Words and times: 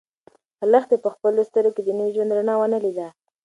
لښتې 0.71 0.97
په 1.03 1.09
خپلو 1.15 1.41
سترګو 1.49 1.75
کې 1.75 1.81
د 1.83 1.89
نوي 1.99 2.11
ژوند 2.15 2.35
رڼا 2.37 2.55
ونه 2.57 2.77
لیده. 2.85 3.07